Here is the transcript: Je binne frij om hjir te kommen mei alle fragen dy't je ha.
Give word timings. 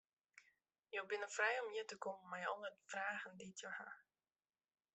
Je 0.93 0.99
binne 1.09 1.27
frij 1.35 1.57
om 1.65 1.71
hjir 1.73 1.87
te 1.89 1.97
kommen 2.03 2.29
mei 2.31 2.43
alle 2.53 2.71
fragen 2.91 3.33
dy't 3.39 3.59
je 3.63 3.69
ha. 3.77 3.89